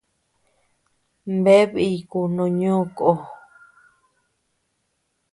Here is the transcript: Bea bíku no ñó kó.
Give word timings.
Bea 1.43 1.65
bíku 1.73 2.19
no 2.35 2.43
ñó 2.59 2.73
kó. 2.97 3.11